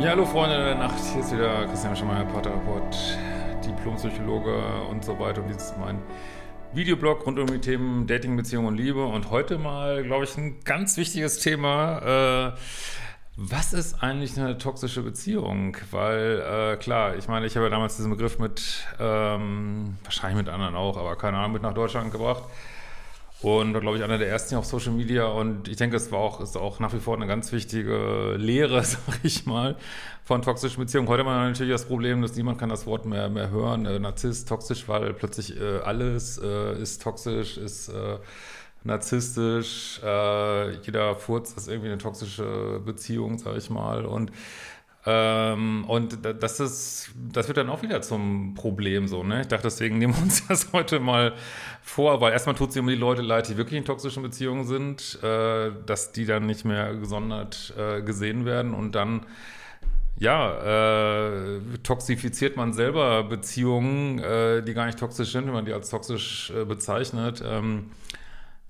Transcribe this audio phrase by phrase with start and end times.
[0.00, 3.18] Ja, hallo Freunde der Nacht, hier ist wieder Christian Schemeier, Paartherapeut,
[3.66, 4.56] Diplompsychologe
[4.88, 5.42] und so weiter.
[5.42, 6.00] Und dies ist mein
[6.72, 9.04] Videoblog rund um die Themen Dating, Beziehung und Liebe.
[9.04, 12.52] Und heute mal, glaube ich, ein ganz wichtiges Thema.
[12.54, 12.58] Äh,
[13.36, 15.76] was ist eigentlich eine toxische Beziehung?
[15.90, 20.48] Weil, äh, klar, ich meine, ich habe ja damals diesen Begriff mit, ähm, wahrscheinlich mit
[20.48, 22.44] anderen auch, aber keine Ahnung, mit nach Deutschland gebracht.
[23.40, 25.26] Und war, glaube ich, einer der ersten auf Social Media.
[25.26, 28.82] Und ich denke, es war auch, ist auch nach wie vor eine ganz wichtige Lehre,
[28.84, 29.76] sag ich mal,
[30.24, 31.08] von toxischen Beziehungen.
[31.08, 33.86] Heute haben wir natürlich das Problem, dass niemand kann das Wort mehr, mehr hören.
[33.86, 38.18] Äh, Narzisst, toxisch, weil plötzlich äh, alles äh, ist toxisch, ist äh,
[38.82, 40.00] narzisstisch.
[40.02, 44.04] Äh, jeder Furz ist irgendwie eine toxische Beziehung, sag ich mal.
[44.04, 44.32] Und
[45.06, 49.42] ähm, und das ist, das wird dann auch wieder zum Problem so, ne?
[49.42, 51.34] Ich dachte, deswegen nehmen wir uns das heute mal
[51.82, 55.18] vor, weil erstmal tut es immer die Leute leid, die wirklich in toxischen Beziehungen sind,
[55.22, 59.24] äh, dass die dann nicht mehr gesondert äh, gesehen werden und dann
[60.20, 65.72] ja, äh, toxifiziert man selber Beziehungen, äh, die gar nicht toxisch sind, wenn man die
[65.72, 67.40] als toxisch äh, bezeichnet.
[67.46, 67.92] Ähm,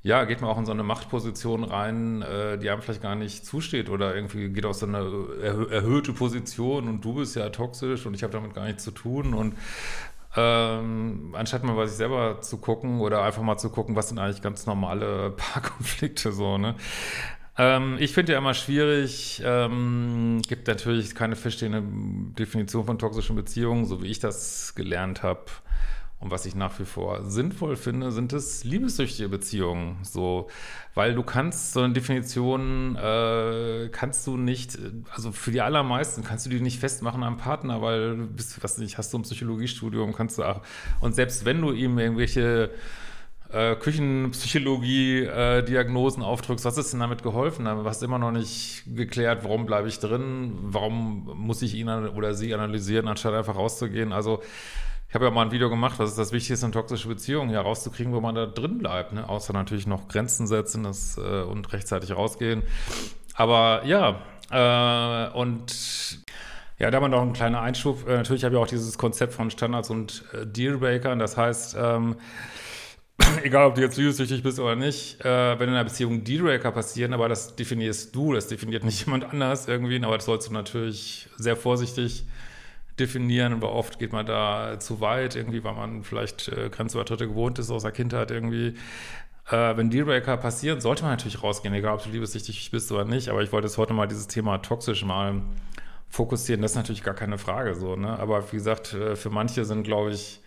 [0.08, 3.44] ja, geht man auch in so eine Machtposition rein, äh, die einem vielleicht gar nicht
[3.44, 5.00] zusteht oder irgendwie geht aus so eine
[5.42, 8.90] erhö erhöhte Position und du bist ja toxisch und ich habe damit gar nichts zu
[8.90, 9.54] tun und
[10.34, 14.18] ähm, anstatt mal bei sich selber zu gucken oder einfach mal zu gucken, was sind
[14.18, 16.74] eigentlich ganz normale Paarkonflikte so, ne?
[17.58, 21.82] Ähm, ich finde ja immer schwierig, ähm, gibt natürlich keine feststehende
[22.38, 25.44] Definition von toxischen Beziehungen, so wie ich das gelernt habe.
[26.20, 29.98] Und was ich nach wie vor sinnvoll finde, sind es liebessüchtige Beziehungen.
[30.02, 30.48] So,
[30.94, 34.76] weil du kannst so eine Definition äh, kannst du nicht,
[35.14, 38.78] also für die allermeisten kannst du die nicht festmachen am Partner, weil du bist, was
[38.78, 40.60] nicht, hast du ein Psychologiestudium, kannst du auch.
[41.00, 42.70] Und selbst wenn du ihm irgendwelche
[43.52, 47.64] äh, Küchenpsychologie-Diagnosen äh, aufdrückst, was ist denn damit geholfen?
[47.64, 52.34] Du hast immer noch nicht geklärt, warum bleibe ich drin, warum muss ich ihn oder
[52.34, 54.12] sie analysieren, anstatt einfach rauszugehen.
[54.12, 54.42] Also
[55.08, 58.12] ich habe ja mal ein Video gemacht, was ist das Wichtigste in toxische Beziehungen, herauszukriegen,
[58.12, 59.14] wo man da drin bleibt.
[59.14, 59.26] Ne?
[59.26, 62.62] Außer natürlich noch Grenzen setzen das, äh, und rechtzeitig rausgehen.
[63.34, 64.20] Aber ja,
[64.50, 66.20] äh, und
[66.78, 68.06] ja, da war noch ein kleiner Einschub.
[68.06, 71.18] Äh, natürlich habe ich auch dieses Konzept von Standards und äh, Dealbreakern.
[71.18, 72.16] Das heißt, ähm,
[73.42, 77.14] egal ob du jetzt liebessüchtig bist oder nicht, äh, wenn in einer Beziehung Dealbreaker passieren,
[77.14, 81.30] aber das definierst du, das definiert nicht jemand anders irgendwie, aber das sollst du natürlich
[81.38, 82.26] sehr vorsichtig
[83.00, 87.58] definieren, aber oft geht man da zu weit, irgendwie, weil man vielleicht äh, Grenzübertritte gewohnt
[87.58, 88.74] ist aus der Kindheit irgendwie.
[89.50, 93.28] Äh, wenn Dealbreaker passieren, sollte man natürlich rausgehen, egal ob du liebessüchtig bist oder nicht,
[93.28, 95.42] aber ich wollte jetzt heute mal dieses Thema toxisch mal
[96.08, 98.18] fokussieren, das ist natürlich gar keine Frage so, ne?
[98.18, 100.40] Aber wie gesagt, äh, für manche sind, glaube ich,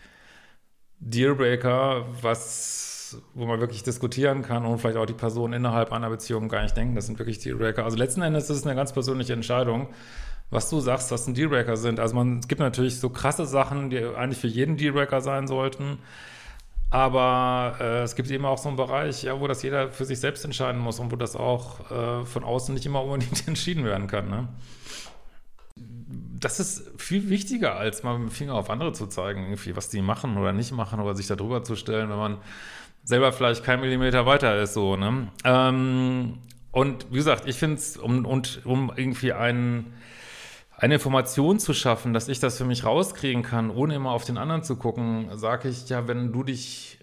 [0.99, 6.47] Dealbreaker, was, wo man wirklich diskutieren kann und vielleicht auch die Personen innerhalb einer Beziehung
[6.47, 7.83] gar nicht denken, das sind wirklich Dealbreaker.
[7.83, 9.89] Also letzten Endes ist es eine ganz persönliche Entscheidung
[10.51, 11.99] was du sagst, was ein Dealbreaker sind.
[11.99, 15.97] Also man, es gibt natürlich so krasse Sachen, die eigentlich für jeden Dealbreaker sein sollten.
[16.89, 20.19] Aber äh, es gibt eben auch so einen Bereich, ja, wo das jeder für sich
[20.19, 24.07] selbst entscheiden muss und wo das auch äh, von außen nicht immer unbedingt entschieden werden
[24.07, 24.29] kann.
[24.29, 24.49] Ne?
[26.37, 29.87] Das ist viel wichtiger, als mal mit dem Finger auf andere zu zeigen, irgendwie, was
[29.87, 32.37] die machen oder nicht machen oder sich darüber zu stellen, wenn man
[33.05, 35.29] selber vielleicht kein Millimeter weiter ist, so, ne?
[35.45, 36.39] Ähm,
[36.71, 39.93] und wie gesagt, ich finde es, um, um irgendwie einen
[40.81, 44.39] eine Information zu schaffen, dass ich das für mich rauskriegen kann, ohne immer auf den
[44.39, 46.97] anderen zu gucken, sage ich, ja, wenn du dich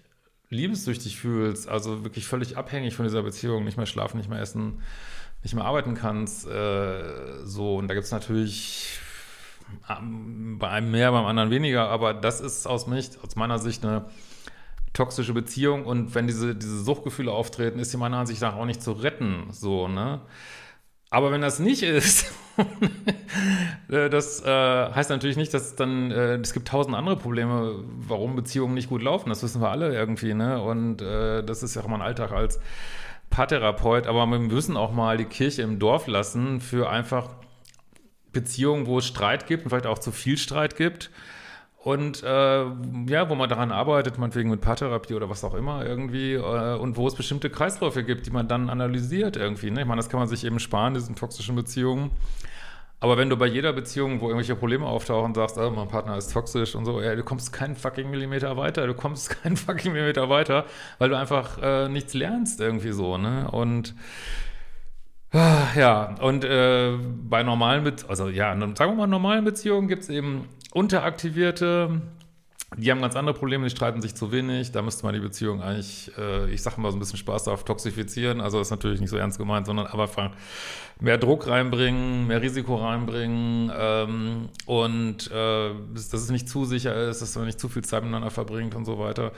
[0.49, 4.81] liebessüchtig fühlst, also wirklich völlig abhängig von dieser Beziehung, nicht mehr schlafen, nicht mehr essen,
[5.43, 8.99] nicht mehr arbeiten kannst, äh, so, und da gibt es natürlich
[9.89, 13.85] ähm, bei einem mehr, beim anderen weniger, aber das ist aus, mich, aus meiner Sicht
[13.85, 14.07] eine
[14.91, 18.83] toxische Beziehung und wenn diese, diese Suchtgefühle auftreten, ist sie meiner Ansicht nach auch nicht
[18.83, 20.19] zu retten, so, ne?
[21.11, 22.31] Aber wenn das nicht ist,
[23.87, 28.73] das äh, heißt natürlich nicht, dass dann, äh, es gibt tausend andere Probleme, warum Beziehungen
[28.73, 29.29] nicht gut laufen.
[29.29, 30.61] Das wissen wir alle irgendwie, ne?
[30.61, 32.59] Und äh, das ist ja auch mal ein Alltag als
[33.29, 37.29] Paartherapeut, aber wir müssen auch mal die Kirche im Dorf lassen für einfach
[38.33, 41.09] Beziehungen, wo es Streit gibt und vielleicht auch zu viel Streit gibt.
[41.81, 42.65] Und äh,
[43.07, 46.97] ja, wo man daran arbeitet, meinetwegen mit Paartherapie oder was auch immer irgendwie, äh, und
[46.97, 49.71] wo es bestimmte Kreisläufe gibt, die man dann analysiert irgendwie.
[49.71, 49.81] Ne?
[49.81, 52.11] Ich meine, das kann man sich eben sparen, diesen toxischen Beziehungen.
[52.99, 56.33] Aber wenn du bei jeder Beziehung, wo irgendwelche Probleme auftauchen, sagst, oh, mein Partner ist
[56.33, 60.29] toxisch und so, ja, du kommst keinen fucking Millimeter weiter, du kommst keinen fucking Millimeter
[60.29, 60.65] weiter,
[60.97, 63.49] weil du einfach äh, nichts lernst irgendwie so, ne?
[63.49, 63.95] Und
[65.31, 70.09] ja, und äh, bei normalen Beziehungen, also ja, sagen wir mal, normalen Beziehungen gibt es
[70.09, 72.01] eben unteraktivierte,
[72.77, 74.71] die haben ganz andere Probleme, die streiten sich zu wenig.
[74.71, 77.65] Da müsste man die Beziehung eigentlich, äh, ich sage mal so ein bisschen Spaß auf,
[77.65, 78.41] toxifizieren.
[78.41, 80.31] Also ist natürlich nicht so ernst gemeint, sondern einfach
[80.99, 87.21] mehr Druck reinbringen, mehr Risiko reinbringen ähm, und äh, dass es nicht zu sicher ist,
[87.21, 89.31] dass man nicht zu viel Zeit miteinander verbringt und so weiter.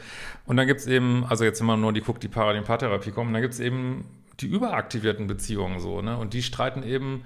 [0.46, 2.66] Und dann gibt es eben, also jetzt immer nur die guckt, die Paare, die in
[2.66, 4.06] Paartherapie kommen, dann gibt es eben
[4.42, 6.18] die überaktivierten Beziehungen so, ne?
[6.18, 7.24] Und die streiten eben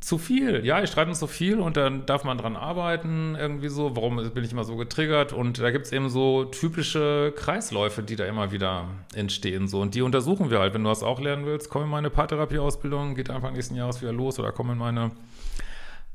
[0.00, 0.64] zu viel.
[0.64, 3.96] Ja, ich streite uns so viel und dann darf man dran arbeiten, irgendwie so.
[3.96, 5.32] Warum bin ich immer so getriggert?
[5.32, 9.68] Und da gibt es eben so typische Kreisläufe, die da immer wieder entstehen.
[9.68, 9.80] So.
[9.80, 10.74] Und die untersuchen wir halt.
[10.74, 14.12] Wenn du das auch lernen willst, komm in meine Paartherapie-Ausbildung, geht Anfang nächsten Jahres wieder
[14.12, 15.10] los oder komm in meine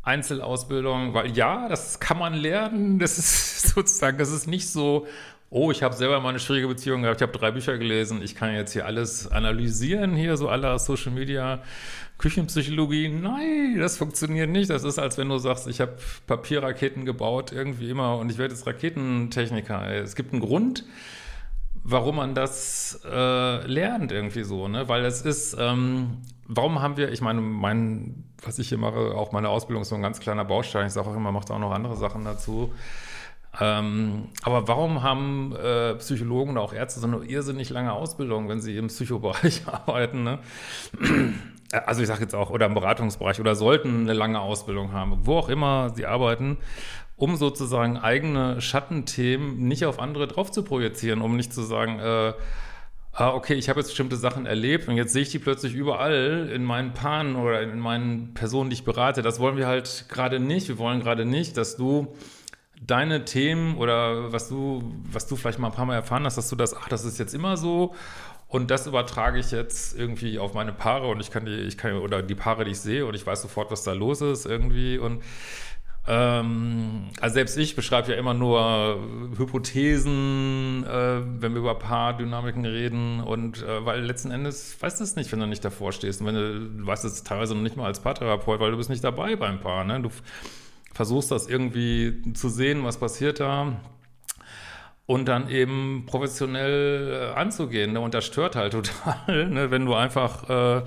[0.04, 1.14] Einzelausbildung.
[1.14, 3.00] Weil ja, das kann man lernen.
[3.00, 5.08] Das ist sozusagen, das ist nicht so,
[5.54, 8.34] oh, ich habe selber mal eine schwierige Beziehung gehabt, ich habe drei Bücher gelesen, ich
[8.34, 11.62] kann jetzt hier alles analysieren, hier so aller Social Media
[12.24, 14.70] Küchenpsychologie, nein, das funktioniert nicht.
[14.70, 18.54] Das ist, als wenn du sagst, ich habe Papierraketen gebaut, irgendwie immer, und ich werde
[18.54, 19.92] jetzt Raketentechniker.
[19.92, 20.86] Es gibt einen Grund,
[21.84, 24.88] warum man das äh, lernt, irgendwie so, ne?
[24.88, 29.34] Weil es ist, ähm, warum haben wir, ich meine, mein, was ich hier mache, auch
[29.34, 30.88] meine Ausbildung ist so ein ganz kleiner Baustein.
[30.88, 32.72] Ich sage auch immer, macht auch noch andere Sachen dazu.
[33.60, 38.62] Ähm, aber warum haben äh, Psychologen oder auch Ärzte so eine irrsinnig lange Ausbildung, wenn
[38.62, 40.24] sie im Psychobereich arbeiten?
[40.24, 40.40] Ne?
[41.74, 45.38] Also ich sage jetzt auch, oder im Beratungsbereich oder sollten eine lange Ausbildung haben, wo
[45.38, 46.58] auch immer sie arbeiten,
[47.16, 52.34] um sozusagen eigene Schattenthemen nicht auf andere drauf zu projizieren, um nicht zu sagen, äh,
[53.14, 56.50] ah, okay, ich habe jetzt bestimmte Sachen erlebt und jetzt sehe ich die plötzlich überall
[56.54, 59.22] in meinen Paaren oder in meinen Personen, die ich berate.
[59.22, 60.68] Das wollen wir halt gerade nicht.
[60.68, 62.16] Wir wollen gerade nicht, dass du
[62.86, 66.50] deine Themen oder was du, was du vielleicht mal ein paar Mal erfahren hast, dass
[66.50, 67.94] du das, ach, das ist jetzt immer so
[68.54, 71.98] und das übertrage ich jetzt irgendwie auf meine Paare und ich kann die, ich kann,
[71.98, 75.00] oder die Paare, die ich sehe und ich weiß sofort, was da los ist irgendwie.
[75.00, 75.24] Und
[76.08, 79.00] ähm, also selbst ich beschreibe ja immer nur
[79.36, 83.22] Hypothesen, äh, wenn wir über Paardynamiken reden.
[83.22, 86.22] Und äh, weil letzten Endes weißt du es nicht, wenn du nicht davor stehst.
[86.22, 88.92] Und wenn du, du weißt es teilweise noch nicht mal als Paartherapeut, weil du bist
[88.92, 90.00] nicht dabei beim Paar, ne?
[90.00, 90.10] Du
[90.94, 93.80] versuchst das irgendwie zu sehen, was passiert da
[95.06, 97.94] und dann eben professionell äh, anzugehen.
[97.94, 98.00] Ne?
[98.00, 99.72] Und das stört halt total, ne?
[99.72, 100.84] wenn du einfach äh,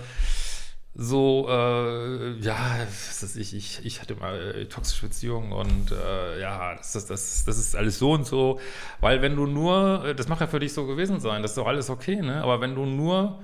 [0.99, 6.41] so, äh, ja, das ist, ich, ich, ich hatte mal äh, toxische Beziehungen und äh,
[6.41, 8.59] ja, das ist, das, das ist alles so und so.
[9.01, 11.59] Weil wenn du nur, äh, das mag ja für dich so gewesen sein, das ist
[11.59, 12.43] doch alles okay, ne?
[12.43, 13.41] Aber wenn du nur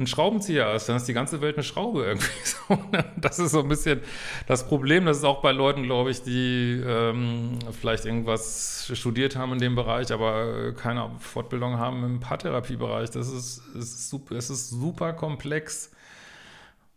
[0.00, 2.28] ein Schraubenzieher ist, dann ist die ganze Welt eine Schraube irgendwie.
[2.44, 3.04] So, ne?
[3.16, 4.00] Das ist so ein bisschen
[4.46, 5.04] das Problem.
[5.04, 9.74] Das ist auch bei Leuten, glaube ich, die ähm, vielleicht irgendwas studiert haben in dem
[9.74, 13.10] Bereich, aber keine Fortbildung haben im Paartherapiebereich.
[13.10, 15.90] Das ist, ist, super, es ist super komplex.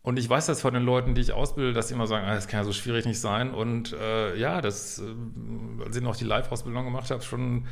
[0.02, 2.34] Und ich weiß das von den Leuten, die ich ausbilde, dass sie immer sagen, ah,
[2.34, 3.52] das kann ja so schwierig nicht sein.
[3.52, 7.66] Und äh, ja, das, äh, als ich noch die Live-Ausbildung gemacht habe, schon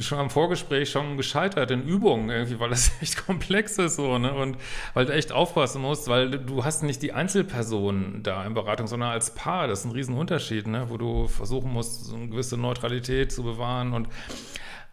[0.00, 4.32] schon am Vorgespräch schon gescheitert in Übungen irgendwie, weil das echt komplex ist so, ne?
[4.32, 4.56] Und
[4.92, 9.10] weil du echt aufpassen musst, weil du hast nicht die Einzelperson da in Beratung, sondern
[9.10, 9.68] als Paar.
[9.68, 10.90] Das ist ein Riesenunterschied, ne?
[10.90, 14.08] Wo du versuchen musst, so eine gewisse Neutralität zu bewahren und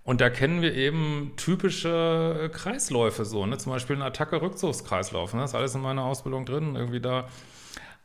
[0.03, 3.57] und da kennen wir eben typische Kreisläufe so, ne?
[3.59, 5.35] Zum Beispiel ein Attacke-Rückzugskreislauf.
[5.35, 5.41] Ne?
[5.41, 7.27] Das ist alles in meiner Ausbildung drin, irgendwie da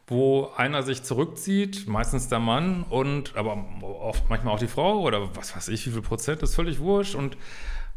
[0.06, 5.34] wo einer sich zurückzieht, meistens der Mann und aber oft manchmal auch die Frau oder
[5.34, 7.36] was weiß ich, wie viel Prozent, ist völlig wurscht und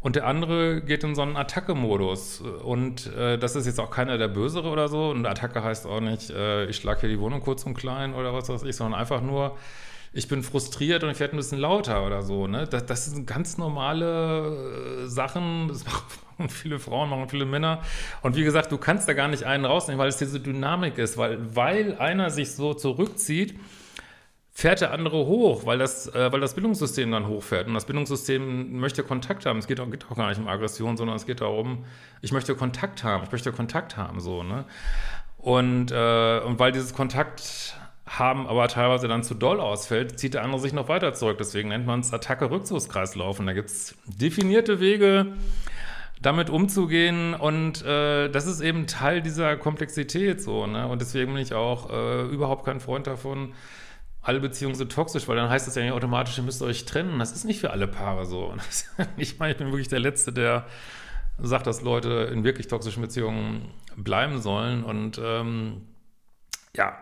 [0.02, 2.40] und der andere geht in so einen Attacke-Modus.
[2.40, 5.10] Und äh, das ist jetzt auch keiner der Bösere oder so.
[5.10, 8.32] Und Attacke heißt auch nicht, äh, ich schlage hier die Wohnung kurz und klein oder
[8.32, 9.58] was weiß ich, sondern einfach nur,
[10.14, 12.46] ich bin frustriert und ich werde ein bisschen lauter oder so.
[12.46, 12.66] Ne?
[12.66, 15.84] Das, das sind ganz normale äh, Sachen, das
[16.40, 17.82] machen viele Frauen, machen viele Männer.
[18.22, 21.16] Und wie gesagt, du kannst da gar nicht einen rausnehmen, weil es diese Dynamik ist,
[21.16, 23.58] weil, weil einer sich so zurückzieht,
[24.52, 27.66] fährt der andere hoch, weil das, äh, weil das Bildungssystem dann hochfährt.
[27.68, 29.58] Und das Bildungssystem möchte Kontakt haben.
[29.58, 31.84] Es geht auch, geht auch gar nicht um Aggression, sondern es geht darum,
[32.20, 34.64] ich möchte Kontakt haben, ich möchte Kontakt haben, so, ne?
[35.38, 37.74] Und, äh, und weil dieses Kontakt
[38.06, 41.38] haben aber teilweise dann zu doll ausfällt, zieht der andere sich noch weiter zurück.
[41.38, 43.38] Deswegen nennt man es Attacke-Rückzugskreislauf.
[43.38, 45.34] Und da gibt es definierte Wege,
[46.20, 50.86] damit umzugehen und äh, das ist eben Teil dieser Komplexität so, ne?
[50.86, 53.54] Und deswegen bin ich auch äh, überhaupt kein Freund davon,
[54.22, 57.18] alle Beziehungen sind toxisch, weil dann heißt es ja nicht automatisch, ihr müsst euch trennen.
[57.18, 58.54] Das ist nicht für alle Paare so.
[59.16, 60.66] ich meine, ich bin wirklich der Letzte, der
[61.38, 65.86] sagt, dass Leute in wirklich toxischen Beziehungen bleiben sollen und ähm,
[66.76, 66.98] ja,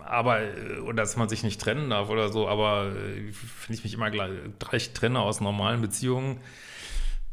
[0.00, 0.40] aber,
[0.82, 4.10] oder dass man sich nicht trennen darf oder so, aber äh, finde ich mich immer
[4.10, 6.40] gleich trenne aus normalen Beziehungen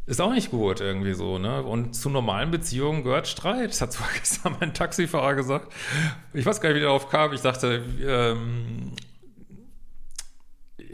[0.05, 1.63] ist auch nicht gut irgendwie so, ne?
[1.63, 3.69] Und zu normalen Beziehungen gehört Streit.
[3.69, 5.71] Das hat zwar gestern mein Taxifahrer gesagt.
[6.33, 7.33] Ich weiß gar nicht, wie der darauf kam.
[7.33, 8.93] Ich dachte, ähm,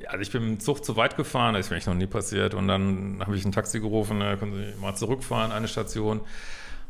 [0.08, 2.08] also ich bin mit dem Zug zu weit gefahren, das ist mir echt noch nie
[2.08, 2.54] passiert.
[2.54, 6.22] Und dann habe ich ein Taxi gerufen, da können Sie mal zurückfahren, eine Station.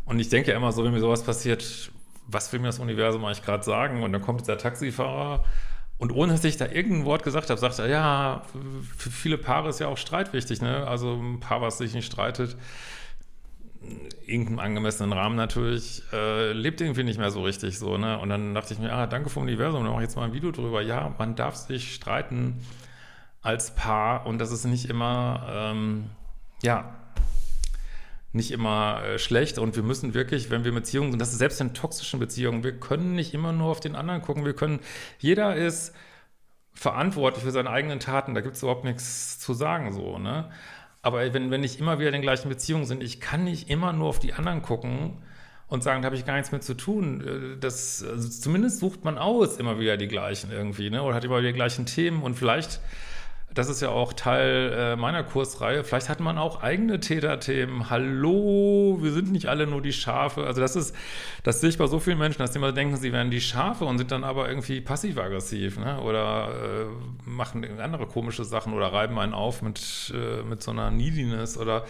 [0.05, 1.91] Und ich denke ja immer so, wenn mir sowas passiert,
[2.27, 4.03] was will mir das Universum eigentlich gerade sagen?
[4.03, 5.43] Und dann kommt dieser Taxifahrer
[5.99, 8.43] und ohne dass ich da irgendein Wort gesagt habe, sagt er, ja,
[8.97, 10.85] für viele Paare ist ja auch Streit wichtig, ne?
[10.87, 12.55] Also ein Paar, was sich nicht streitet,
[14.25, 18.19] irgendeinem angemessenen Rahmen natürlich, äh, lebt irgendwie nicht mehr so richtig so, ne?
[18.19, 20.33] Und dann dachte ich mir, ah, danke vom Universum, dann mache ich jetzt mal ein
[20.33, 20.81] Video drüber.
[20.81, 22.61] Ja, man darf sich streiten
[23.41, 26.09] als Paar und das ist nicht immer, ähm,
[26.61, 26.93] ja,
[28.37, 31.59] nicht immer äh, schlecht und wir müssen wirklich, wenn wir Beziehungen sind, das ist selbst
[31.59, 34.79] in toxischen Beziehungen, wir können nicht immer nur auf den anderen gucken, wir können,
[35.19, 35.93] jeder ist
[36.73, 40.49] verantwortlich für seine eigenen Taten, da gibt es überhaupt nichts zu sagen, so, ne?
[41.01, 43.93] Aber wenn, wenn ich immer wieder in den gleichen Beziehungen sind, ich kann nicht immer
[43.93, 45.23] nur auf die anderen gucken
[45.67, 47.55] und sagen, da habe ich gar nichts mit zu tun.
[47.55, 51.03] Äh, das, also zumindest sucht man aus immer wieder die gleichen irgendwie, ne?
[51.03, 52.79] Oder hat immer wieder die gleichen Themen und vielleicht
[53.53, 55.83] das ist ja auch Teil äh, meiner Kursreihe.
[55.83, 57.89] Vielleicht hat man auch eigene Täterthemen.
[57.89, 60.45] Hallo, wir sind nicht alle nur die Schafe.
[60.45, 60.95] Also das ist,
[61.43, 63.85] das sehe ich bei so vielen Menschen, dass die immer denken, sie wären die Schafe
[63.85, 65.99] und sind dann aber irgendwie passiv-aggressiv, ne?
[66.01, 70.91] Oder äh, machen andere komische Sachen oder reiben einen auf mit, äh, mit so einer
[70.91, 71.85] Neediness oder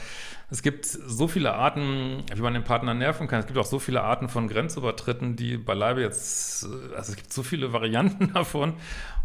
[0.50, 3.40] es gibt so viele Arten, wie man den Partner nerven kann.
[3.40, 6.64] Es gibt auch so viele Arten von Grenzübertritten, die beileibe jetzt,
[6.96, 8.76] also es gibt so viele Varianten davon.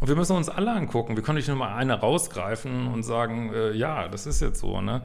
[0.01, 1.15] Und wir müssen uns alle angucken.
[1.15, 4.81] Wir können nicht nur mal eine rausgreifen und sagen, äh, ja, das ist jetzt so,
[4.81, 5.03] ne?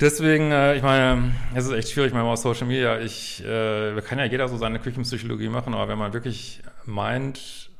[0.00, 2.98] Deswegen, äh, ich meine, es ist echt schwierig, manchmal auf Social Media.
[2.98, 7.70] Ich, äh, kann ja jeder so seine Küchenpsychologie machen, aber wenn man wirklich meint,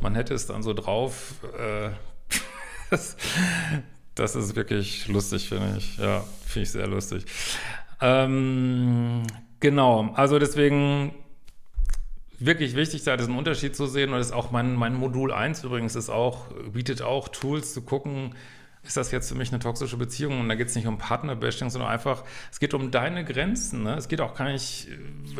[0.00, 1.90] man hätte es dann so drauf, äh,
[2.90, 3.16] das,
[4.14, 5.96] das ist wirklich lustig, finde ich.
[5.96, 7.24] Ja, finde ich sehr lustig.
[8.00, 9.22] Ähm,
[9.60, 11.14] genau, also deswegen
[12.38, 14.10] wirklich wichtig, da diesen Unterschied zu sehen.
[14.12, 17.82] Und das ist auch mein, mein Modul 1 übrigens, ist auch, bietet auch Tools zu
[17.82, 18.34] gucken,
[18.82, 20.40] ist das jetzt für mich eine toxische Beziehung?
[20.40, 23.82] Und da geht es nicht um Partnerbashing, sondern einfach, es geht um deine Grenzen.
[23.82, 23.94] Ne?
[23.96, 24.88] Es geht auch gar nicht,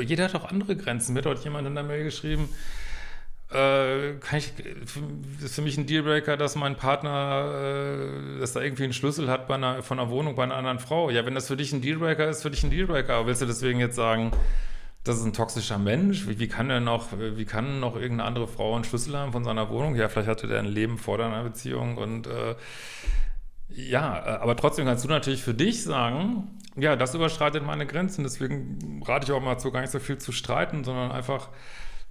[0.00, 1.14] jeder hat auch andere Grenzen.
[1.14, 2.48] Mir hat heute jemand in der Mail geschrieben,
[3.50, 4.52] äh, kann ich,
[5.42, 9.48] ist für mich ein Dealbreaker, dass mein Partner, äh, dass da irgendwie einen Schlüssel hat
[9.48, 11.08] bei einer, von einer Wohnung bei einer anderen Frau.
[11.08, 13.14] Ja, wenn das für dich ein Dealbreaker ist, für dich ein Dealbreaker.
[13.14, 14.32] Aber willst du deswegen jetzt sagen,
[15.08, 16.28] das ist ein toxischer Mensch?
[16.28, 19.44] Wie, wie kann er noch, wie kann noch irgendeine andere Frau einen Schlüssel haben von
[19.44, 19.96] seiner Wohnung?
[19.96, 22.54] Ja, vielleicht hatte der ein Leben vor deiner Beziehung und äh,
[23.70, 28.22] ja, aber trotzdem kannst du natürlich für dich sagen, ja, das überschreitet meine Grenzen.
[28.22, 31.48] Deswegen rate ich auch mal zu gar nicht so viel zu streiten, sondern einfach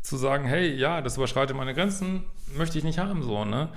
[0.01, 2.24] zu sagen, hey, ja, das überschreitet meine Grenzen,
[2.56, 3.70] möchte ich nicht haben, so, ne?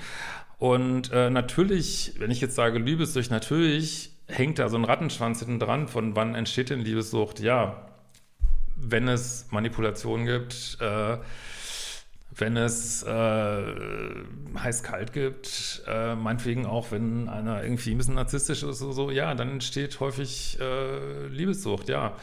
[0.59, 5.59] Und äh, natürlich, wenn ich jetzt sage Liebessucht, natürlich hängt da so ein Rattenschwanz hinten
[5.59, 7.41] dran, von wann entsteht denn Liebessucht?
[7.41, 7.89] Ja,
[8.80, 11.18] wenn es Manipulation gibt, äh,
[12.32, 13.64] wenn es äh,
[14.58, 19.34] heiß-kalt gibt, äh, meinetwegen auch, wenn einer irgendwie ein bisschen narzisstisch ist oder so, ja,
[19.34, 22.14] dann entsteht häufig äh, Liebessucht, ja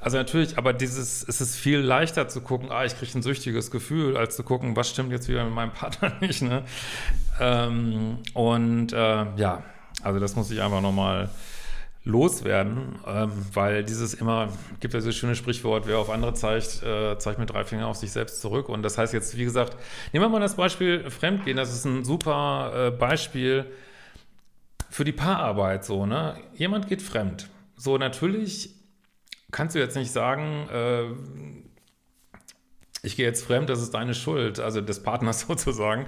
[0.00, 3.70] also natürlich, aber dieses, es ist viel leichter zu gucken, ah, ich kriege ein süchtiges
[3.70, 6.62] Gefühl, als zu gucken, was stimmt jetzt wieder mit meinem Partner nicht, ne?
[7.40, 9.62] Ähm, und äh, ja,
[10.02, 11.30] also das muss ich einfach nochmal
[12.04, 14.48] loswerden, ähm, weil dieses immer,
[14.80, 17.96] gibt ja so schöne Sprichwort, wer auf andere zeigt, äh, zeigt mit drei Fingern auf
[17.96, 18.68] sich selbst zurück.
[18.68, 19.76] Und das heißt jetzt, wie gesagt,
[20.12, 23.66] nehmen wir mal das Beispiel Fremdgehen, das ist ein super äh, Beispiel
[24.90, 26.36] für die Paararbeit, so, ne?
[26.54, 27.48] Jemand geht fremd.
[27.76, 28.70] So, natürlich
[29.50, 31.04] kannst du jetzt nicht sagen, äh,
[33.02, 36.06] ich gehe jetzt fremd, das ist deine Schuld, also des Partners sozusagen.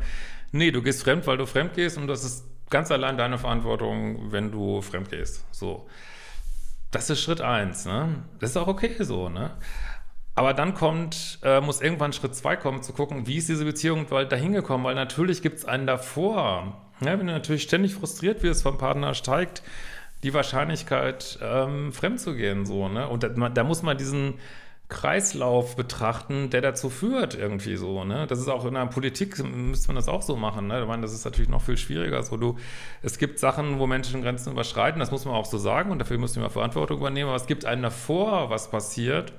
[0.52, 4.32] Nee, du gehst fremd, weil du fremd gehst und das ist ganz allein deine Verantwortung,
[4.32, 5.44] wenn du fremd gehst.
[5.50, 5.88] So.
[6.90, 8.24] Das ist Schritt eins, ne?
[8.40, 9.52] Das ist auch okay so, ne?
[10.34, 14.06] Aber dann kommt, äh, muss irgendwann Schritt zwei kommen, zu gucken, wie ist diese Beziehung
[14.08, 16.80] dahin gekommen, weil natürlich gibt es einen davor.
[17.00, 19.62] Ja, wenn du natürlich ständig frustriert wirst vom Partner, steigt
[20.22, 23.08] die Wahrscheinlichkeit, ähm, fremd zu gehen, so, ne?
[23.08, 24.34] Und da, da, muss man diesen
[24.90, 28.26] Kreislauf betrachten, der dazu führt, irgendwie so, ne?
[28.26, 30.82] Das ist auch in der Politik, müsste man das auch so machen, ne?
[30.82, 32.22] Ich meine, das ist natürlich noch viel schwieriger.
[32.22, 32.56] So, du,
[33.00, 36.18] es gibt Sachen, wo Menschen Grenzen überschreiten, das muss man auch so sagen und dafür
[36.18, 39.32] muss man Verantwortung übernehmen, aber es gibt einen davor, was passiert,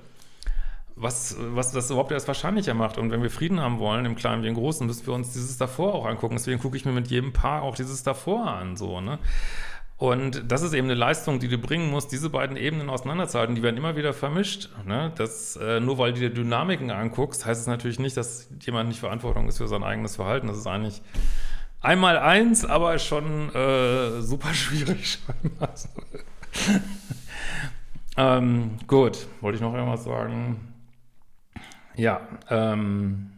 [0.96, 2.98] was, was das überhaupt erst wahrscheinlicher macht.
[2.98, 5.58] Und wenn wir Frieden haben wollen, im Kleinen wie im Großen, müssen wir uns dieses
[5.58, 6.36] davor auch angucken.
[6.36, 9.20] Deswegen gucke ich mir mit jedem Paar auch dieses davor an, so, ne?
[10.02, 13.54] Und das ist eben eine Leistung, die du bringen musst, diese beiden Ebenen auseinanderzuhalten.
[13.54, 14.72] Die werden immer wieder vermischt.
[14.84, 15.12] Ne?
[15.16, 19.00] Das, äh, nur weil du dir Dynamiken anguckst, heißt es natürlich nicht, dass jemand nicht
[19.00, 20.48] Verantwortung ist für sein eigenes Verhalten.
[20.48, 21.04] Das ist eigentlich
[21.82, 25.20] einmal eins, aber schon äh, super schwierig
[28.18, 30.74] ähm, gut, wollte ich noch irgendwas sagen?
[31.96, 33.31] Ja, ähm,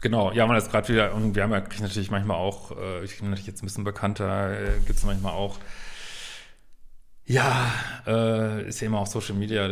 [0.00, 3.18] Genau, ja, man ist gerade wieder, und wir haben ja natürlich manchmal auch, äh, ich
[3.18, 5.58] bin natürlich jetzt ein bisschen bekannter, äh, gibt es manchmal auch,
[7.26, 7.72] ja,
[8.06, 9.68] äh, ist ja immer auch Social Media,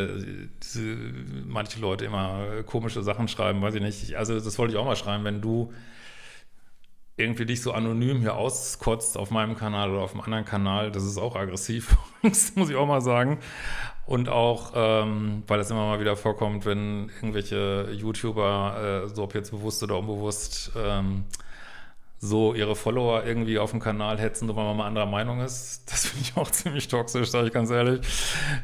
[0.62, 0.82] diese,
[1.46, 4.16] manche Leute immer komische Sachen schreiben, weiß ich nicht.
[4.16, 5.72] Also das wollte ich auch mal schreiben, wenn du
[7.18, 11.04] irgendwie dich so anonym hier auskotzt auf meinem Kanal oder auf einem anderen Kanal, das
[11.04, 13.38] ist auch aggressiv, muss ich auch mal sagen.
[14.06, 19.34] Und auch, ähm, weil es immer mal wieder vorkommt, wenn irgendwelche YouTuber, äh, so ob
[19.34, 21.24] jetzt bewusst oder unbewusst, ähm,
[22.20, 25.82] so ihre Follower irgendwie auf dem Kanal hetzen, nur weil man mal anderer Meinung ist.
[25.86, 28.00] Das finde ich auch ziemlich toxisch, sage ich ganz ehrlich.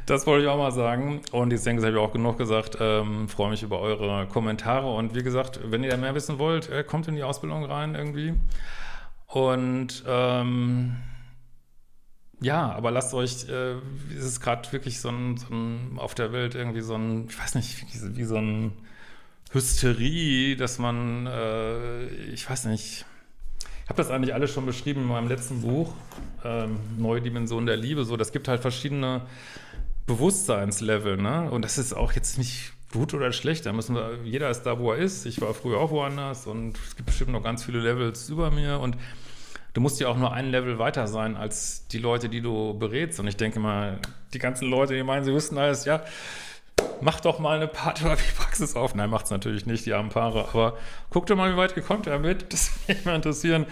[0.07, 1.21] Das wollte ich auch mal sagen.
[1.31, 2.79] Und jetzt denke ich, habe ich auch genug gesagt.
[2.81, 4.93] Ähm, freue mich über eure Kommentare.
[4.93, 7.95] Und wie gesagt, wenn ihr da mehr wissen wollt, äh, kommt in die Ausbildung rein
[7.95, 8.35] irgendwie.
[9.27, 10.97] Und ähm,
[12.41, 13.75] ja, aber lasst euch, äh,
[14.15, 17.39] ist es gerade wirklich so ein, so ein, auf der Welt irgendwie so ein, ich
[17.39, 18.73] weiß nicht, wie, wie so ein
[19.53, 23.14] Hysterie, dass man, äh, ich weiß nicht, ich
[23.89, 25.93] habe das eigentlich alles schon beschrieben in meinem letzten Buch,
[26.45, 29.23] ähm, Neue Dimension der Liebe, so, das gibt halt verschiedene
[30.07, 34.49] Bewusstseinslevel, ne, und das ist auch jetzt nicht gut oder schlecht, da müssen wir, jeder
[34.51, 37.43] ist da, wo er ist, ich war früher auch woanders und es gibt bestimmt noch
[37.43, 38.79] ganz viele Levels über mir.
[38.79, 38.97] Und
[39.75, 43.19] du musst ja auch nur ein Level weiter sein als die Leute, die du berätst.
[43.19, 43.99] Und ich denke mal,
[44.33, 46.05] die ganzen Leute, die meinen, sie wüssten alles, ja,
[47.01, 48.95] mach doch mal eine Paartherapie-Praxis auf.
[48.95, 50.49] Nein, macht es natürlich nicht, die armen Paare.
[50.49, 50.77] Aber
[51.11, 52.47] guck doch mal, wie weit ihr kommt damit.
[52.53, 53.67] Das würde mich mal interessieren.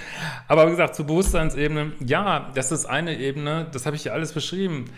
[0.48, 4.32] Aber wie gesagt, zur Bewusstseinsebene, ja, das ist eine Ebene, das habe ich dir alles
[4.32, 4.90] beschrieben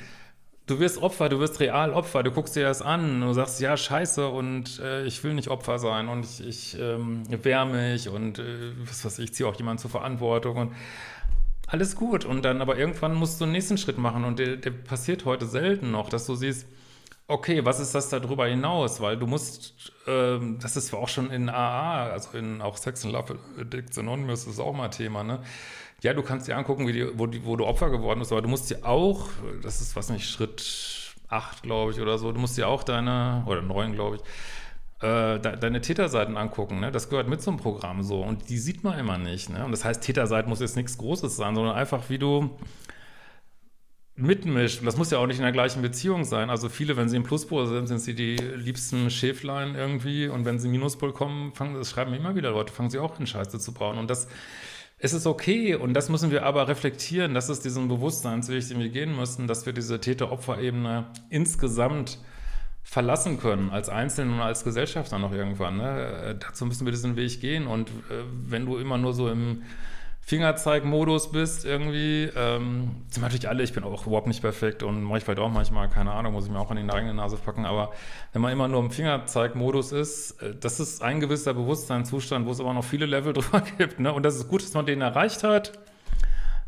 [0.66, 3.76] du wirst Opfer, du wirst real Opfer, du guckst dir das an, du sagst, ja,
[3.76, 8.38] scheiße und äh, ich will nicht Opfer sein und ich, ich ähm, wehr mich und
[8.38, 10.72] äh, was weiß ich, ziehe auch jemanden zur Verantwortung und
[11.66, 12.24] alles gut.
[12.24, 15.46] Und dann aber irgendwann musst du einen nächsten Schritt machen und der, der passiert heute
[15.46, 16.66] selten noch, dass du siehst,
[17.28, 19.00] okay, was ist das da drüber hinaus?
[19.00, 23.14] Weil du musst, ähm, das ist auch schon in AA, also in auch Sex and
[23.14, 25.40] Love Addicts Anonymous ist auch mal Thema, ne?
[26.04, 28.48] ja, du kannst dir angucken, die, wo, die, wo du Opfer geworden bist, aber du
[28.48, 29.28] musst dir auch,
[29.62, 33.42] das ist was nicht, Schritt 8, glaube ich, oder so, du musst dir auch deine,
[33.46, 34.22] oder 9, glaube ich,
[35.02, 36.80] äh, de, deine Täterseiten angucken.
[36.80, 36.92] Ne?
[36.92, 39.48] Das gehört mit zum Programm so und die sieht man immer nicht.
[39.48, 39.64] Ne?
[39.64, 42.50] Und das heißt, Täterseiten muss jetzt nichts Großes sein, sondern einfach, wie du
[44.16, 44.81] mitmischt.
[44.81, 46.50] Und das muss ja auch nicht in der gleichen Beziehung sein.
[46.50, 50.29] Also viele, wenn sie im Pluspol sind, sind sie die liebsten Schäflein irgendwie.
[50.29, 53.18] Und wenn sie im Minuspol kommen, fangen, das schreiben immer wieder Leute, fangen sie auch
[53.18, 53.98] in Scheiße zu bauen.
[53.98, 54.29] Und das
[55.05, 57.35] es ist okay und das müssen wir aber reflektieren.
[57.35, 62.18] Das ist diesen Bewusstseinsweg, den wir gehen müssen, dass wir diese Täter-Opfer-Ebene insgesamt
[62.83, 65.77] verlassen können, als Einzelne und als Gesellschaft dann noch irgendwann.
[65.77, 66.07] Ne?
[66.22, 69.62] Äh, dazu müssen wir diesen Weg gehen und äh, wenn du immer nur so im
[70.26, 72.30] Fingerzeig-Modus bist irgendwie.
[72.34, 75.50] Ähm, sind natürlich alle, ich bin auch überhaupt nicht perfekt und mache ich vielleicht auch
[75.50, 77.92] manchmal, keine Ahnung, muss ich mir auch an die eigene Nase packen, aber
[78.32, 82.60] wenn man immer nur im Fingerzeig-Modus ist, äh, das ist ein gewisser Bewusstseinszustand, wo es
[82.60, 84.00] aber noch viele Level drüber gibt.
[84.00, 84.12] Ne?
[84.12, 85.72] Und das ist gut, dass man den erreicht hat.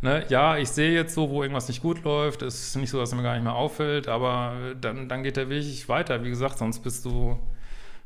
[0.03, 0.27] Ne?
[0.29, 2.43] Ja, ich sehe jetzt so, wo irgendwas nicht gut läuft.
[2.43, 5.39] Es ist nicht so, dass es mir gar nicht mehr auffällt, aber dann, dann geht
[5.39, 6.23] der Weg weiter.
[6.23, 7.39] Wie gesagt, sonst bist du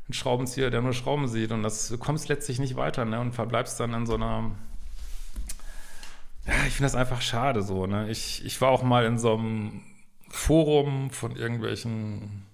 [0.07, 3.19] ein Schraubenzieher, der nur Schrauben sieht und das du kommst letztlich nicht weiter ne?
[3.19, 4.51] und verbleibst dann in so einer
[6.45, 7.85] ja, ich finde das einfach schade so.
[7.87, 8.09] Ne?
[8.09, 9.83] Ich, ich war auch mal in so einem
[10.29, 12.45] Forum von irgendwelchen,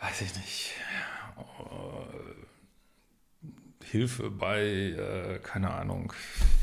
[0.00, 0.72] weiß ich nicht,
[1.58, 2.24] äh,
[3.84, 6.12] Hilfe bei, äh, keine Ahnung,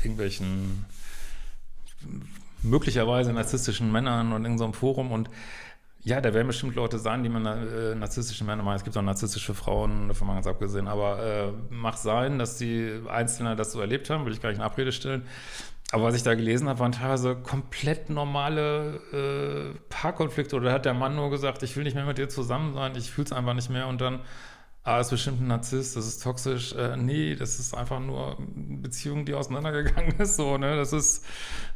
[0.02, 0.84] irgendwelchen
[2.62, 5.30] möglicherweise narzisstischen Männern und in so einem Forum und
[6.04, 8.76] ja, da werden bestimmt Leute sein, die man äh, narzisstische Männer machen.
[8.76, 10.88] Es gibt auch narzisstische Frauen, davon mal ganz abgesehen.
[10.88, 14.58] Aber äh, mag sein, dass die Einzelne das so erlebt haben, will ich gar nicht
[14.58, 15.26] in Abrede stellen.
[15.92, 20.56] Aber was ich da gelesen habe, waren teilweise komplett normale äh, Paarkonflikte.
[20.56, 23.10] Oder hat der Mann nur gesagt, ich will nicht mehr mit dir zusammen sein, ich
[23.10, 23.86] fühle es einfach nicht mehr.
[23.86, 24.20] Und dann,
[24.82, 26.72] ah, ist bestimmt ein Narzisst, das ist toxisch.
[26.72, 30.34] Äh, nee, das ist einfach nur eine Beziehung, die auseinandergegangen ist.
[30.34, 30.74] So, ne?
[30.74, 31.24] Das ist,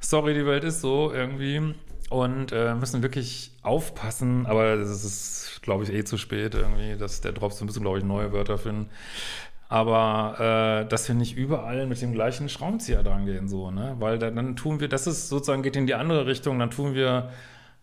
[0.01, 1.75] sorry, die Welt ist so irgendwie.
[2.11, 7.21] Und äh, müssen wirklich aufpassen, aber das ist, glaube ich, eh zu spät irgendwie, dass
[7.21, 8.88] der Drops, wir müssen, glaube ich, neue Wörter finden.
[9.69, 13.97] Aber äh, dass wir nicht überall mit dem gleichen Schraubenzieher dran gehen, so, ne?
[13.99, 16.95] Weil dann, dann tun wir, das ist sozusagen, geht in die andere Richtung, dann tun
[16.95, 17.31] wir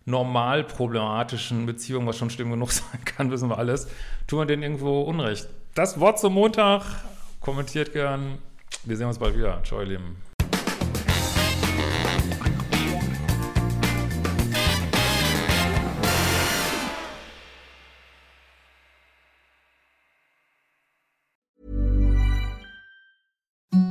[0.06, 3.88] normal problematischen Beziehungen, was schon schlimm genug sein kann, wissen wir alles,
[4.28, 5.50] tun wir denen irgendwo Unrecht.
[5.76, 6.84] Das Wort zum Montag,
[7.42, 8.38] kommentiert gern.
[8.86, 9.62] Wir sehen uns bald wieder.
[9.64, 10.33] Ciao, ihr Lieben.